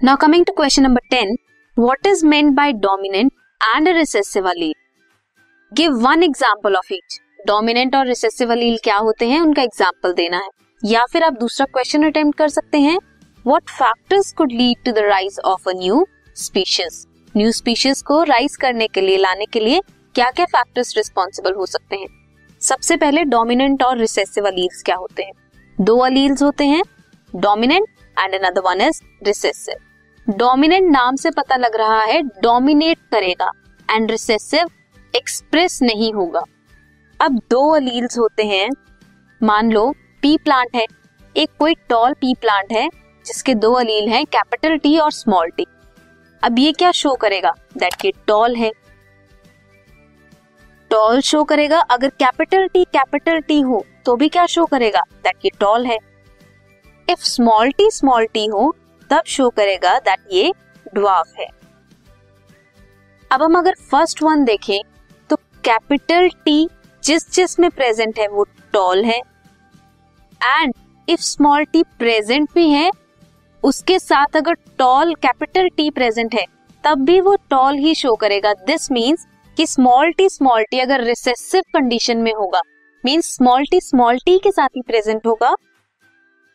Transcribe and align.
Now 0.00 0.16
coming 0.16 0.44
to 0.44 0.52
question 0.52 0.82
number 0.82 1.00
ten 1.10 1.34
what 1.76 2.06
is 2.06 2.24
meant 2.26 2.52
by 2.54 2.72
dominant 2.72 3.32
and 3.62 3.88
recessive 3.88 4.48
allele 4.48 4.72
give 5.72 5.94
one 6.02 6.22
example 6.22 6.76
of 6.76 6.92
each 6.94 7.18
dominant 7.46 7.96
और 7.96 8.06
recessive 8.06 8.52
allele 8.52 8.76
क्या 8.84 8.96
होते 8.96 9.28
हैं, 9.28 9.40
उनका 9.40 9.62
example 9.62 10.12
देना 10.12 10.36
है। 10.36 10.48
या 10.82 11.04
फिर 11.12 11.22
आप 11.22 11.38
दूसरा 11.40 11.66
क्वेश्चन 11.66 12.06
अटेम्प्ट 12.06 12.38
कर 12.38 12.48
सकते 12.48 12.78
हैं। 12.78 12.96
What 13.44 13.70
factors 13.70 14.32
could 14.32 14.52
lead 14.52 14.84
to 14.84 14.92
the 14.92 15.04
rise 15.06 15.40
of 15.44 15.68
a 15.68 15.72
new 15.76 16.06
species 16.36 17.04
new 17.34 17.50
species 17.52 18.02
को 18.02 18.22
राइज 18.22 18.56
करने 18.56 18.88
के 18.88 19.00
लिए, 19.00 19.16
लाने 19.16 19.46
के 19.46 19.60
लिए 19.60 19.80
क्या 20.14 20.30
क्या 20.30 20.46
फैक्टर्स 20.46 20.96
रिस्पॉन्सिबल 20.96 21.54
हो 21.54 21.66
सकते 21.66 21.96
हैं? 21.96 22.08
सबसे 22.62 22.96
पहले 22.96 23.24
डोमिनेंट 23.26 23.82
और 23.82 23.98
रिसेसिव 23.98 24.46
अलील्स 24.46 24.82
क्या 24.82 24.96
होते 24.96 25.22
हैं? 25.22 25.32
दो 25.78 25.98
अलील्स 26.00 26.42
होते 26.42 26.66
हैं 26.66 26.82
dominant 27.32 27.88
and 28.16 28.34
another 28.34 28.60
one 28.60 28.80
is 28.80 29.02
recessive 29.24 29.86
dominant 30.28 30.90
नाम 30.90 31.16
से 31.16 31.30
पता 31.30 31.56
लग 31.56 31.76
रहा 31.76 32.00
है, 32.00 32.20
डोमिनेट 32.22 32.98
करेगा 33.10 33.50
एंड 33.88 34.10
रिसेसिव 34.10 34.68
एक्सप्रेस 35.14 35.78
नहीं 35.82 36.12
होगा। 36.12 36.42
अब 37.20 37.38
दो 37.50 37.68
अलील्स 37.74 38.18
होते 38.18 38.42
हैं। 38.42 38.68
मान 39.40 39.70
लो 39.72 39.90
पी 40.22 40.36
प्लांट 40.36 40.74
है। 40.74 40.84
एक 41.36 41.50
कोई 41.58 41.74
टॉल 41.88 42.12
पी 42.12 42.34
प्लांट 42.34 42.72
है, 42.72 42.88
जिसके 43.26 43.54
दो 43.54 43.72
अलील 43.72 44.08
हैं 44.08 44.24
कैपिटल 44.26 44.76
टी 44.76 44.96
और 44.98 45.12
स्मॉल 45.12 45.50
टी 45.50 45.66
अब 46.42 46.58
ये 46.58 46.72
क्या 46.72 46.90
शो 46.92 47.14
करेगा? 47.14 47.52
दैट 47.78 48.04
ये 48.04 48.12
टॉल 48.26 48.56
है। 48.56 48.70
टॉल 50.90 51.20
शो 51.20 51.42
करेगा। 51.44 51.80
अगर 51.80 52.08
कैपिटल 52.08 52.66
टी 52.66 52.84
कैपिटल 52.86 53.40
टी 53.40 53.60
हो 53.60 53.84
तो 54.04 54.16
भी 54.16 54.28
क्या 54.28 54.44
शो 54.46 54.66
करेगा? 54.66 55.00
दैट 55.24 55.44
ये 55.44 55.50
टॉल 55.60 55.86
है। 55.86 55.98
If 57.08 57.24
small 57.24 57.70
T 57.70 57.90
small 57.90 58.26
T 58.26 58.46
हो 58.46 58.74
तब 59.10 59.22
शो 59.26 59.48
करेगा 59.50 59.98
दैट 59.98 60.32
ये 60.32 60.52
ड्वार्फ 60.94 61.38
है। 61.38 61.46
अब 63.30 63.42
हम 63.42 63.58
अगर 63.58 63.74
फ़र्स्ट 63.90 64.22
वन 64.22 64.44
देखें 64.44 64.80
तो 65.30 65.36
कैपिटल 65.64 66.28
टी 66.44 66.68
जिस 67.02 67.30
जिस 67.32 67.58
में 67.60 67.70
प्रेजेंट 67.70 68.18
है, 68.18 68.28
वो 68.28 68.44
टॉल 68.72 69.04
है। 69.04 69.18
And 70.40 70.74
if 71.08 71.20
small 71.22 71.64
T 71.64 71.82
present 71.98 72.48
भी 72.54 72.68
है, 72.70 72.90
उसके 73.62 73.98
साथ 73.98 74.36
अगर 74.36 74.54
टॉल 74.78 75.14
कैपिटल 75.16 75.68
टी 75.68 75.90
प्रेजेंट 75.90 76.34
है, 76.34 76.44
तब 76.84 77.04
भी 77.04 77.20
वो 77.20 77.36
टॉल 77.50 77.76
ही 77.76 77.94
शो 77.94 78.14
करेगा। 78.16 78.52
दिस 78.66 78.90
मीन्स 78.92 79.26
कि 79.56 79.66
स्मॉल 79.66 80.12
टी 80.12 80.28
स्मॉल 80.28 80.64
टी 80.70 80.78
अगर 80.80 81.04
रिसेसिव 81.04 81.62
कंडीशन 81.74 82.18
में 82.18 82.32
होगा 82.32 82.60
means 83.04 83.34
small 83.34 83.64
T 83.70 83.80
small 83.80 84.18
T 84.18 84.38
के 84.38 84.50
साथ 84.52 84.68
ही 84.76 84.82
प्रेजेंट 84.82 85.26
होगा, 85.26 85.54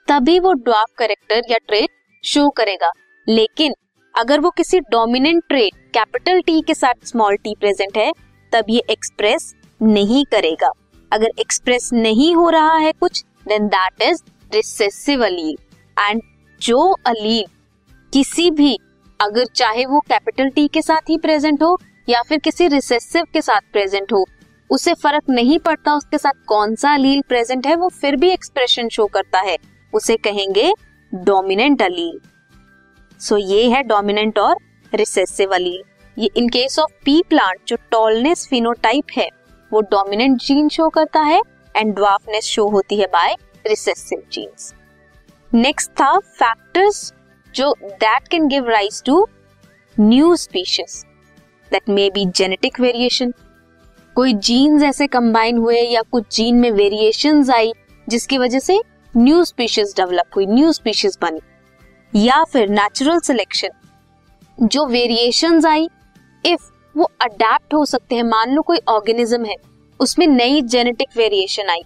तभी 0.07 0.39
वो 0.39 0.53
ड्वार्फ 0.53 0.93
करेक्टर 0.97 1.41
या 1.51 1.57
ट्रेट 1.57 1.89
शो 2.23 2.49
करेगा। 2.49 2.91
लेकिन 3.27 3.73
अगर 4.15 4.39
वो 4.39 4.49
किसी 4.49 4.79
डोमिनेंट 4.79 5.43
ट्रेट 5.47 5.73
कैपिटल 5.93 6.41
टी 6.41 6.61
के 6.61 6.73
साथ 6.73 7.07
स्मॉल 7.07 7.35
टी 7.35 7.55
प्रेजेंट 7.59 7.97
है, 7.97 8.11
तब 8.51 8.65
ये 8.69 8.81
एक्सप्रेस 8.89 9.55
नहीं 9.81 10.25
करेगा। 10.25 10.71
अगर 11.11 11.29
एक्सप्रेस 11.39 11.89
नहीं 11.93 12.35
हो 12.35 12.49
रहा 12.49 12.75
है 12.75 12.91
कुछ 12.91 13.23
then 13.47 13.67
that 13.67 14.01
is 14.01 14.21
recessive 14.53 15.25
allele 15.25 15.55
and 15.99 16.21
जो 16.61 16.91
अलील 17.05 17.45
किसी 18.13 18.51
भी, 18.51 18.79
अगर 19.19 19.45
चाहे 19.45 19.85
वो 19.85 19.99
कैपिटल 19.99 20.49
टी 20.49 20.67
के 20.67 20.81
साथ 20.81 21.09
ही 21.09 21.17
प्रेजेंट 21.17 21.63
हो, 21.63 21.79
या 22.09 22.21
फिर 22.21 22.39
किसी 22.39 22.67
रिसेसिव 22.67 23.23
के 23.33 23.41
साथ 23.41 23.61
प्रेजेंट 23.71 24.13
हो, 24.13 24.25
उसे 24.69 24.93
फ़र्क 24.93 25.23
नहीं 25.29 25.59
पड़ता 25.59 25.95
उसके 25.95 26.17
साथ 26.17 26.45
कौन 26.47 26.75
सा 26.75 26.93
अलील 26.93 27.21
प्रेजेंट 27.27 27.67
है, 27.67 27.75
वो 27.75 27.89
फिर 27.89 28.15
भी 28.15 28.29
एक्सप्रेशन 28.29 28.89
शो 28.89 29.05
करता 29.05 29.39
है। 29.39 29.57
उसे 29.93 30.17
कहेंगे 30.17 30.73
डोमिनेंट 31.15 31.81
अलील 31.81 32.19
सो 33.19 33.37
ये 33.37 33.69
है 33.69 33.83
डोमिनेंट 33.83 34.39
और 34.39 34.55
रिसेसिव 34.93 35.53
अलील 35.53 35.81
ये 36.21 36.29
in 36.35 36.49
case 36.49 36.79
of 36.79 36.91
pea 37.05 37.23
plant 37.29 37.59
जो 37.67 37.77
टॉलनेस 37.91 38.47
फिनोटाइप 38.49 39.03
है, 39.17 39.29
वो 39.73 39.81
डोमिनेंट 39.81 40.41
जीन 40.41 40.69
शो 40.69 40.89
करता 40.89 41.19
है 41.19 41.41
एंड 41.75 41.95
ड्वार्फनेस 41.95 42.43
शो 42.43 42.67
होती 42.67 42.95
है 42.95 43.05
बाय 43.05 43.35
रिसेसिव 43.67 44.23
जीन्स 44.31 44.73
नेक्स्ट 45.53 45.91
था 45.91 46.19
फैक्टर्स 46.19 47.13
जो 47.55 47.75
that 47.83 48.27
can 48.27 48.47
give 48.47 48.69
rise 48.69 49.03
to 49.03 49.27
new 49.99 50.35
species 50.35 51.05
that 51.71 51.89
may 51.89 52.09
be 52.09 52.25
genetic 52.25 52.79
variation 52.79 53.33
कोई 54.15 54.33
जीन्स 54.33 54.83
ऐसे 54.83 55.07
कंबाइन 55.07 55.57
हुए 55.57 55.81
या 55.81 56.01
कुछ 56.01 56.35
जीन 56.35 56.55
में 56.55 56.71
वेरिएशंस 56.71 57.49
आई, 57.49 57.73
जिसकी 58.09 58.37
वजह 58.37 58.59
से 58.59 58.81
न्यू 59.13 59.43
स्पीशीज 59.45 59.93
डेवलप 59.97 60.35
हुई 60.35 60.45
न्यू 60.45 60.71
स्पीशीज 60.71 61.17
बनी। 61.21 61.39
या 62.13 62.43
फिर 62.43 62.69
नेचुरल 62.69 63.19
सिलेक्शन 63.19 63.69
जो 64.57 64.85
वेरिएशंस 64.87 65.65
आई 65.65 65.87
इफ़ 66.43 66.69
वो 66.95 67.09
अडेप्ट 67.21 67.73
हो 67.73 67.85
सकते 67.85 68.15
हैं। 68.15 68.23
मान 68.23 68.53
लो 68.53 68.61
कोई 68.61 68.79
ऑर्गेनिज्म 68.89 69.45
है, 69.45 69.55
उसमें 69.99 70.25
नई 70.27 70.61
जेनेटिक 70.63 71.17
वेरिएशन 71.17 71.69
आई 71.69 71.81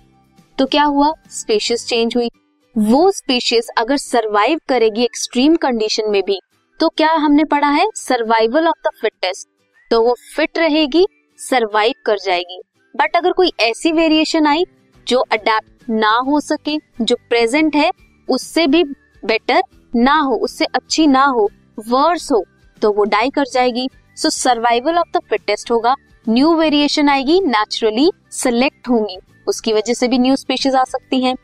तो 0.58 0.66
क्या 0.66 0.84
हुआ? 0.86 1.12
स्पीशीज 1.32 1.86
चेंज 1.86 2.16
हुई। 2.16 2.30
वो 2.76 3.12
स्पीशीज 3.12 3.68
अगर 3.78 3.98
सरवाइव 3.98 4.60
करेगी 4.70 5.04
एक्सट्रीम 5.04 5.56
कंडीशन 5.58 6.10
में 6.12 6.22
भी 6.24 6.40
तो 6.80 6.90
क्या 6.90 7.12
हमने 7.12 7.44
पढ़ा 7.46 7.70
है? 7.70 7.86
सर्वाइवल 7.96 8.68
ऑफ़ 8.68 8.88
द 8.88 8.92
फिटेस्ट 9.02 9.48
तो 9.92 10.02
वो 10.04 10.16
फिट 10.36 10.58
रहेगी 10.58 11.06
सरवाइव 11.40 11.94
कर 12.06 12.18
जाएगी। 12.18 12.62
बट 12.96 13.16
अगर 13.16 13.32
कोई 13.32 13.52
ऐसी 13.60 13.92
वेरिएशन 13.92 14.48
आई, 14.48 14.64
जो 15.08 15.20
अडेप्ट 15.22 15.77
ना 15.90 16.16
हो 16.28 16.40
सके, 16.40 16.78
जो 17.02 17.16
प्रेजेंट 17.30 17.76
है, 17.76 17.92
उससे 18.28 18.68
भी 18.68 18.84
बेटर 19.24 19.62
ना 19.96 20.14
हो, 20.14 20.36
उससे 20.36 20.66
अच्छी 20.66 21.08
ना 21.08 21.26
हो 21.26 21.50
वर्स 21.88 22.32
हो 22.32 22.44
तो 22.82 22.92
वो 22.92 23.04
डाई 23.06 23.30
कर 23.30 23.46
जाएगी। 23.54 23.88
So 24.18 24.30
survival 24.30 24.98
of 24.98 25.18
the 25.18 25.22
fittest 25.30 25.72
होगा। 25.72 25.96
न्यू 26.30 26.54
वेरिएशन 26.56 27.10
आएगी 27.10 27.40
नेचुरली 27.42 28.12
सिलेक्ट 28.32 28.90
होंगी। 28.90 29.18
उसकी 29.48 29.74
वजह 29.74 29.94
से 29.94 30.08
भी 30.08 30.18
न्यू 30.20 30.36
स्पीशीज 30.36 30.76
आ 30.76 30.84
सकती 30.84 31.24
हैं। 31.24 31.36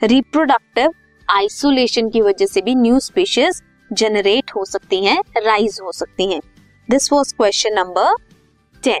रिप्रोडक्टिव 0.00 0.92
आइसोलेशन 1.28 2.08
की 2.10 2.20
वजह 2.20 2.46
से 2.46 2.60
भी 2.60 2.74
न्यू 2.74 2.98
स्पीशीज 3.00 3.62
जनरेट 3.90 4.50
हो 4.56 4.64
सकती 4.64 5.04
हैं 5.04 5.20
राइज 5.36 5.78
हो 5.82 5.92
सकती 5.92 6.30
हैं। 6.32 6.40
This 6.88 7.12
was 7.12 7.32
question 7.32 7.74
number 7.74 8.14
ten 8.82 9.00